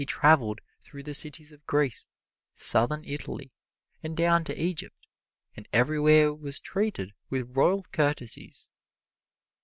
[0.01, 2.07] He traveled through the cities of Greece,
[2.55, 3.51] Southern Italy
[4.01, 4.97] and down to Egypt,
[5.55, 8.71] and everywhere was treated with royal courtesies.